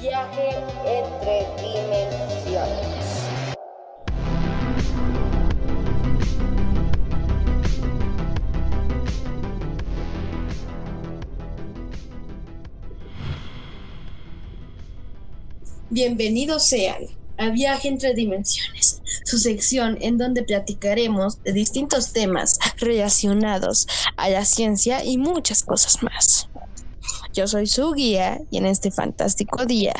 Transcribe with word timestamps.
Viaje 0.00 0.50
entre 0.84 1.46
dimensiones. 1.56 3.06
Bienvenidos 15.88 16.68
sean 16.68 16.96
a 17.38 17.48
Viaje 17.48 17.88
entre 17.88 18.12
Dimensiones, 18.12 19.00
su 19.24 19.38
sección 19.38 19.96
en 20.02 20.18
donde 20.18 20.42
platicaremos 20.42 21.42
de 21.42 21.54
distintos 21.54 22.12
temas 22.12 22.58
relacionados 22.76 23.86
a 24.16 24.28
la 24.28 24.44
ciencia 24.44 25.02
y 25.02 25.16
muchas 25.16 25.62
cosas 25.62 26.02
más. 26.02 26.50
Yo 27.36 27.46
soy 27.46 27.66
su 27.66 27.92
guía 27.92 28.40
y 28.50 28.56
en 28.56 28.64
este 28.64 28.90
fantástico 28.90 29.66
día 29.66 29.92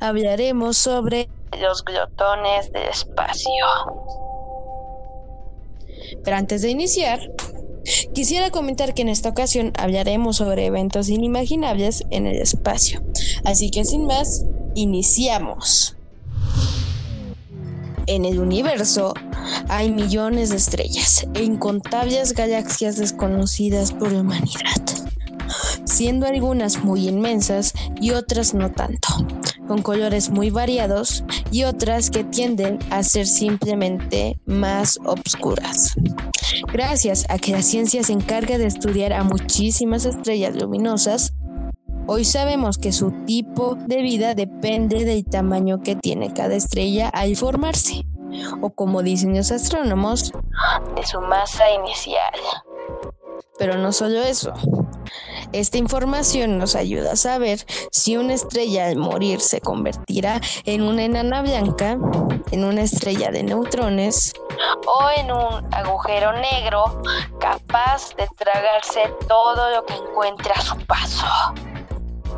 hablaremos 0.00 0.76
sobre 0.76 1.28
los 1.60 1.84
glotones 1.84 2.72
del 2.72 2.88
espacio. 2.88 3.64
Pero 6.24 6.36
antes 6.36 6.62
de 6.62 6.70
iniciar, 6.70 7.20
quisiera 8.12 8.50
comentar 8.50 8.92
que 8.92 9.02
en 9.02 9.08
esta 9.08 9.28
ocasión 9.28 9.72
hablaremos 9.78 10.38
sobre 10.38 10.66
eventos 10.66 11.10
inimaginables 11.10 12.04
en 12.10 12.26
el 12.26 12.42
espacio. 12.42 13.00
Así 13.44 13.70
que 13.70 13.84
sin 13.84 14.06
más, 14.06 14.44
iniciamos. 14.74 15.96
En 18.08 18.24
el 18.24 18.40
universo 18.40 19.14
hay 19.68 19.92
millones 19.92 20.50
de 20.50 20.56
estrellas 20.56 21.24
e 21.34 21.44
incontables 21.44 22.32
galaxias 22.32 22.96
desconocidas 22.96 23.92
por 23.92 24.10
la 24.10 24.22
humanidad, 24.22 25.09
siendo 26.00 26.26
algunas 26.26 26.82
muy 26.82 27.08
inmensas 27.08 27.74
y 28.00 28.12
otras 28.12 28.54
no 28.54 28.72
tanto, 28.72 29.08
con 29.68 29.82
colores 29.82 30.30
muy 30.30 30.48
variados 30.48 31.24
y 31.50 31.64
otras 31.64 32.08
que 32.08 32.24
tienden 32.24 32.78
a 32.88 33.02
ser 33.02 33.26
simplemente 33.26 34.40
más 34.46 34.98
obscuras. 35.04 35.94
Gracias 36.72 37.26
a 37.28 37.36
que 37.36 37.52
la 37.52 37.60
ciencia 37.60 38.02
se 38.02 38.14
encarga 38.14 38.56
de 38.56 38.64
estudiar 38.64 39.12
a 39.12 39.24
muchísimas 39.24 40.06
estrellas 40.06 40.56
luminosas, 40.56 41.34
Hoy 42.06 42.24
sabemos 42.24 42.78
que 42.78 42.90
su 42.90 43.12
tipo 43.24 43.76
de 43.76 44.02
vida 44.02 44.34
depende 44.34 45.04
del 45.04 45.24
tamaño 45.24 45.80
que 45.80 45.94
tiene 45.94 46.32
cada 46.32 46.56
estrella 46.56 47.08
al 47.08 47.36
formarse, 47.36 48.04
o 48.62 48.70
como 48.70 49.02
dicen 49.02 49.36
los 49.36 49.52
astrónomos, 49.52 50.32
de 50.96 51.06
su 51.06 51.20
masa 51.20 51.70
inicial. 51.70 52.32
Pero 53.60 53.76
no 53.76 53.92
solo 53.92 54.22
eso. 54.22 54.54
Esta 55.52 55.76
información 55.76 56.56
nos 56.56 56.74
ayuda 56.74 57.12
a 57.12 57.16
saber 57.16 57.58
si 57.92 58.16
una 58.16 58.32
estrella 58.32 58.86
al 58.86 58.96
morir 58.96 59.38
se 59.42 59.60
convertirá 59.60 60.40
en 60.64 60.80
una 60.80 61.04
enana 61.04 61.42
blanca, 61.42 61.98
en 62.52 62.64
una 62.64 62.80
estrella 62.80 63.30
de 63.30 63.42
neutrones 63.42 64.32
o 64.86 65.10
en 65.14 65.30
un 65.30 65.74
agujero 65.74 66.32
negro 66.40 67.02
capaz 67.38 68.16
de 68.16 68.26
tragarse 68.34 69.12
todo 69.28 69.70
lo 69.76 69.84
que 69.84 69.92
encuentre 69.92 70.52
a 70.54 70.60
su 70.62 70.76
paso. 70.86 71.26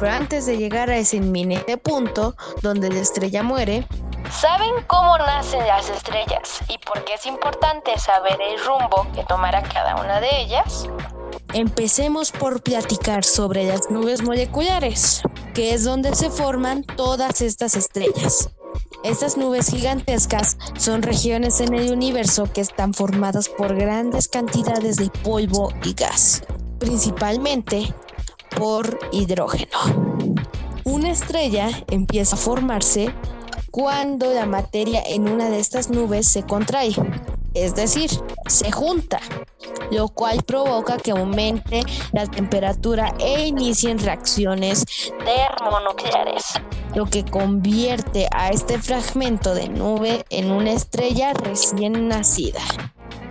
Pero 0.00 0.12
antes 0.12 0.46
de 0.46 0.56
llegar 0.56 0.90
a 0.90 0.96
ese 0.96 1.18
inminente 1.18 1.76
punto 1.76 2.34
donde 2.62 2.90
la 2.90 2.98
estrella 2.98 3.44
muere, 3.44 3.86
¿saben 4.28 4.74
cómo 4.88 5.16
nacen 5.18 5.64
las 5.68 5.88
estrellas 5.88 6.62
y 6.66 6.78
por 6.78 7.04
qué 7.04 7.14
es 7.14 7.26
importante 7.26 7.96
saber 7.96 8.40
el 8.42 8.58
rumbo 8.64 9.06
que 9.14 9.22
tomará 9.22 9.62
cada 9.62 9.94
una 9.94 10.18
de 10.20 10.40
ellas? 10.40 10.88
Empecemos 11.54 12.32
por 12.32 12.62
platicar 12.62 13.24
sobre 13.24 13.66
las 13.66 13.90
nubes 13.90 14.22
moleculares, 14.22 15.20
que 15.52 15.74
es 15.74 15.84
donde 15.84 16.14
se 16.14 16.30
forman 16.30 16.82
todas 16.82 17.42
estas 17.42 17.76
estrellas. 17.76 18.48
Estas 19.04 19.36
nubes 19.36 19.68
gigantescas 19.68 20.56
son 20.78 21.02
regiones 21.02 21.60
en 21.60 21.74
el 21.74 21.92
universo 21.92 22.50
que 22.50 22.62
están 22.62 22.94
formadas 22.94 23.50
por 23.50 23.74
grandes 23.74 24.28
cantidades 24.28 24.96
de 24.96 25.10
polvo 25.22 25.70
y 25.84 25.92
gas, 25.92 26.42
principalmente 26.78 27.92
por 28.56 28.98
hidrógeno. 29.12 29.78
Una 30.84 31.10
estrella 31.10 31.68
empieza 31.90 32.36
a 32.36 32.38
formarse 32.38 33.12
cuando 33.70 34.32
la 34.32 34.46
materia 34.46 35.02
en 35.06 35.28
una 35.28 35.50
de 35.50 35.58
estas 35.58 35.90
nubes 35.90 36.28
se 36.28 36.44
contrae, 36.44 36.92
es 37.54 37.74
decir, 37.74 38.10
se 38.46 38.72
junta, 38.72 39.20
lo 39.92 40.08
cual 40.08 40.42
provoca 40.42 40.96
que 40.96 41.10
aumente 41.10 41.82
la 42.12 42.26
temperatura 42.26 43.14
e 43.18 43.46
inicien 43.46 43.98
reacciones 43.98 44.84
termonucleares, 45.24 46.44
lo 46.94 47.04
que 47.06 47.24
convierte 47.24 48.26
a 48.32 48.50
este 48.50 48.78
fragmento 48.78 49.54
de 49.54 49.68
nube 49.68 50.24
en 50.30 50.50
una 50.50 50.72
estrella 50.72 51.34
recién 51.34 52.08
nacida. 52.08 52.60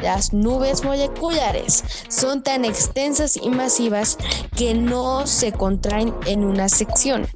Las 0.02 0.34
nubes 0.34 0.84
moleculares 0.84 1.84
son 2.10 2.42
tan 2.44 2.66
extensas 2.66 3.38
y 3.38 3.50
masivas 3.50 4.18
que 4.56 4.74
no 4.74 5.28
se 5.28 5.52
contraen 5.52 6.14
en 6.26 6.44
una 6.44 6.70
sección, 6.70 7.28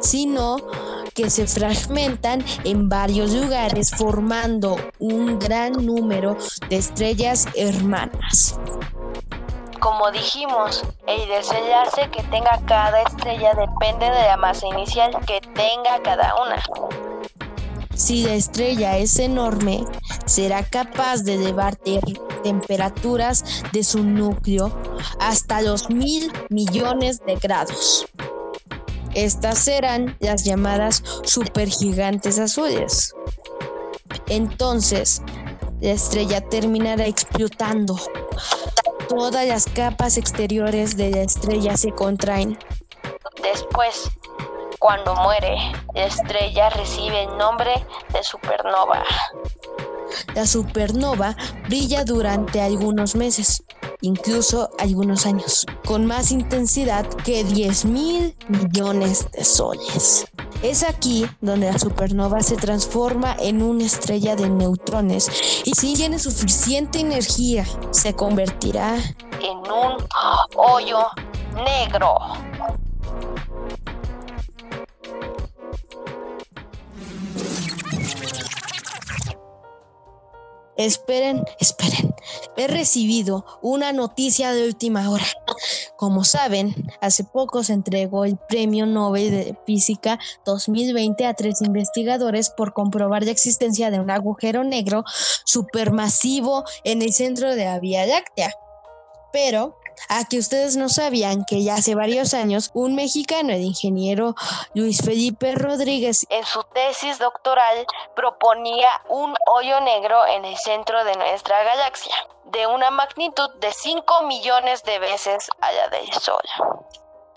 sino 0.00 0.58
que 1.14 1.30
se 1.30 1.46
fragmentan 1.46 2.44
en 2.64 2.88
varios 2.88 3.32
lugares 3.32 3.90
formando 3.90 4.76
un 4.98 5.38
gran 5.38 5.72
número 5.84 6.36
de 6.68 6.76
estrellas 6.76 7.46
hermanas. 7.54 8.58
Como 9.80 10.10
dijimos, 10.12 10.84
el 11.08 11.28
desenlace 11.28 12.08
que 12.10 12.22
tenga 12.24 12.60
cada 12.66 13.02
estrella 13.02 13.52
depende 13.54 14.06
de 14.06 14.22
la 14.28 14.36
masa 14.36 14.68
inicial 14.68 15.10
que 15.26 15.40
tenga 15.54 16.00
cada 16.04 16.34
una. 16.40 16.62
Si 17.94 18.24
la 18.24 18.34
estrella 18.34 18.96
es 18.98 19.18
enorme, 19.18 19.84
será 20.24 20.64
capaz 20.64 21.24
de 21.24 21.34
elevar 21.34 21.76
temperaturas 22.42 23.44
de 23.72 23.84
su 23.84 24.02
núcleo 24.02 24.72
hasta 25.20 25.60
los 25.60 25.90
mil 25.90 26.32
millones 26.48 27.20
de 27.26 27.36
grados. 27.36 28.06
Estas 29.14 29.58
serán 29.58 30.16
las 30.20 30.44
llamadas 30.44 31.02
supergigantes 31.24 32.38
azules. 32.38 33.14
Entonces, 34.28 35.22
la 35.80 35.90
estrella 35.90 36.40
terminará 36.40 37.06
explotando. 37.06 37.98
Todas 39.08 39.46
las 39.46 39.66
capas 39.66 40.16
exteriores 40.16 40.96
de 40.96 41.10
la 41.10 41.22
estrella 41.22 41.76
se 41.76 41.90
contraen. 41.92 42.58
Después, 43.42 44.10
cuando 44.78 45.14
muere, 45.16 45.56
la 45.94 46.06
estrella 46.06 46.70
recibe 46.70 47.24
el 47.24 47.36
nombre 47.36 47.72
de 48.12 48.22
supernova. 48.22 49.04
La 50.34 50.46
supernova 50.46 51.36
brilla 51.68 52.04
durante 52.04 52.60
algunos 52.60 53.14
meses, 53.14 53.62
incluso 54.02 54.68
algunos 54.78 55.24
años, 55.24 55.66
con 55.86 56.04
más 56.06 56.30
intensidad 56.30 57.06
que 57.24 57.44
10 57.44 57.86
mil 57.86 58.36
millones 58.48 59.26
de 59.32 59.44
soles. 59.44 60.26
Es 60.62 60.82
aquí 60.84 61.26
donde 61.40 61.72
la 61.72 61.78
supernova 61.78 62.42
se 62.42 62.56
transforma 62.56 63.34
en 63.40 63.62
una 63.62 63.84
estrella 63.84 64.36
de 64.36 64.48
neutrones 64.48 65.30
y 65.64 65.72
si 65.72 65.94
tiene 65.94 66.18
suficiente 66.18 67.00
energía, 67.00 67.64
se 67.90 68.14
convertirá 68.14 68.96
en 69.40 69.56
un 69.58 69.96
hoyo 70.54 71.06
negro. 71.54 72.16
Esperen, 80.76 81.44
esperen. 81.60 82.11
He 82.62 82.68
recibido 82.68 83.44
una 83.60 83.92
noticia 83.92 84.52
de 84.52 84.64
última 84.64 85.10
hora. 85.10 85.24
Como 85.96 86.22
saben, 86.22 86.72
hace 87.00 87.24
poco 87.24 87.64
se 87.64 87.72
entregó 87.72 88.24
el 88.24 88.36
Premio 88.36 88.86
Nobel 88.86 89.32
de 89.32 89.58
Física 89.66 90.20
2020 90.44 91.26
a 91.26 91.34
tres 91.34 91.60
investigadores 91.60 92.50
por 92.50 92.72
comprobar 92.72 93.24
la 93.24 93.32
existencia 93.32 93.90
de 93.90 93.98
un 93.98 94.12
agujero 94.12 94.62
negro 94.62 95.02
supermasivo 95.44 96.62
en 96.84 97.02
el 97.02 97.12
centro 97.12 97.52
de 97.56 97.64
la 97.64 97.80
Vía 97.80 98.06
Láctea. 98.06 98.54
Pero 99.32 99.76
a 100.08 100.24
que 100.24 100.38
ustedes 100.38 100.76
no 100.76 100.88
sabían 100.88 101.44
que 101.44 101.62
ya 101.62 101.74
hace 101.74 101.94
varios 101.94 102.34
años 102.34 102.70
un 102.74 102.94
mexicano, 102.94 103.52
el 103.52 103.62
ingeniero 103.62 104.34
Luis 104.74 105.02
Felipe 105.02 105.54
Rodríguez, 105.54 106.26
en 106.28 106.44
su 106.44 106.62
tesis 106.74 107.18
doctoral 107.18 107.86
proponía 108.14 108.88
un 109.08 109.34
hoyo 109.46 109.80
negro 109.80 110.26
en 110.26 110.44
el 110.44 110.56
centro 110.56 111.04
de 111.04 111.14
nuestra 111.16 111.62
galaxia, 111.64 112.14
de 112.52 112.66
una 112.66 112.90
magnitud 112.90 113.50
de 113.60 113.72
5 113.72 114.22
millones 114.24 114.82
de 114.84 114.98
veces 114.98 115.48
a 115.60 115.72
la 115.72 115.88
del 115.88 116.12
Sol. 116.12 116.42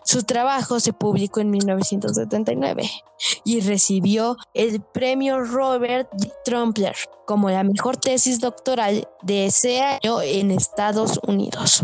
Su 0.04 0.22
trabajo 0.22 0.80
se 0.80 0.94
publicó 0.94 1.40
en 1.40 1.50
1979 1.50 2.92
y 3.44 3.62
recibió 3.62 4.38
el 4.54 4.80
premio 4.80 5.40
Robert 5.40 6.08
Trumpler 6.44 6.96
como 7.26 7.50
la 7.50 7.64
mejor 7.64 7.98
tesis 7.98 8.40
doctoral 8.40 9.08
de 9.24 9.48
ese 9.48 9.82
año 9.82 10.22
en 10.22 10.52
Estados 10.52 11.20
Unidos. 11.24 11.84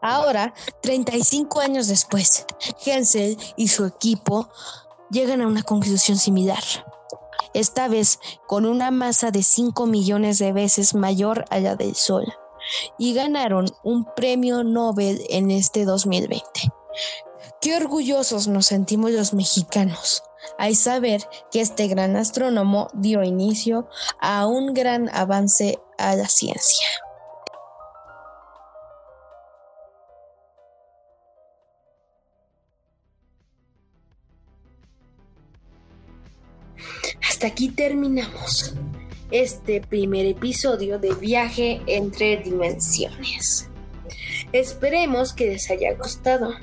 Ahora, 0.00 0.54
35 0.82 1.60
años 1.60 1.88
después, 1.88 2.46
Hensel 2.84 3.36
y 3.56 3.68
su 3.68 3.84
equipo 3.84 4.48
llegan 5.10 5.40
a 5.40 5.46
una 5.46 5.62
conclusión 5.62 6.18
similar. 6.18 6.62
Esta 7.54 7.88
vez 7.88 8.18
con 8.46 8.66
una 8.66 8.90
masa 8.90 9.30
de 9.30 9.42
5 9.42 9.86
millones 9.86 10.38
de 10.38 10.52
veces 10.52 10.94
mayor 10.94 11.44
a 11.50 11.58
la 11.58 11.74
del 11.74 11.94
Sol. 11.94 12.26
Y 12.98 13.14
ganaron 13.14 13.66
un 13.84 14.04
premio 14.16 14.64
Nobel 14.64 15.24
en 15.30 15.50
este 15.50 15.84
2020. 15.84 16.44
Qué 17.60 17.76
orgullosos 17.76 18.48
nos 18.48 18.66
sentimos 18.66 19.12
los 19.12 19.32
mexicanos 19.32 20.22
al 20.58 20.76
saber 20.76 21.28
que 21.50 21.60
este 21.60 21.86
gran 21.88 22.16
astrónomo 22.16 22.88
dio 22.94 23.22
inicio 23.22 23.88
a 24.20 24.46
un 24.46 24.74
gran 24.74 25.08
avance 25.14 25.78
a 25.98 26.14
la 26.14 26.28
ciencia. 26.28 26.86
Hasta 37.36 37.48
aquí 37.48 37.68
terminamos 37.68 38.72
este 39.30 39.82
primer 39.82 40.24
episodio 40.24 40.98
de 40.98 41.12
Viaje 41.12 41.82
entre 41.86 42.38
Dimensiones. 42.38 43.68
Esperemos 44.52 45.34
que 45.34 45.48
les 45.48 45.70
haya 45.70 45.92
gustado 45.92 46.54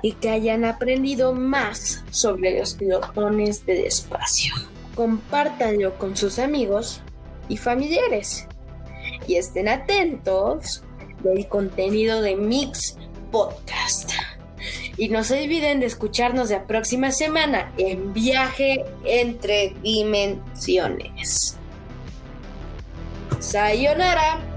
y 0.00 0.12
que 0.12 0.30
hayan 0.30 0.64
aprendido 0.64 1.34
más 1.34 2.02
sobre 2.10 2.58
los 2.58 2.78
glotones 2.78 3.66
del 3.66 3.84
espacio. 3.84 4.54
Compártanlo 4.94 5.98
con 5.98 6.16
sus 6.16 6.38
amigos 6.38 7.02
y 7.50 7.58
familiares. 7.58 8.46
Y 9.26 9.34
estén 9.34 9.68
atentos 9.68 10.82
del 11.22 11.46
contenido 11.46 12.22
de 12.22 12.36
Mix 12.36 12.96
Podcast. 13.30 14.12
Y 15.02 15.08
no 15.08 15.24
se 15.24 15.42
olviden 15.42 15.80
de 15.80 15.86
escucharnos 15.86 16.50
la 16.50 16.64
próxima 16.68 17.10
semana 17.10 17.72
en 17.76 18.12
Viaje 18.12 18.84
entre 19.04 19.74
Dimensiones. 19.82 21.56
Sayonara. 23.40 24.51